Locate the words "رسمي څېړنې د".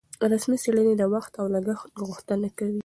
0.31-1.03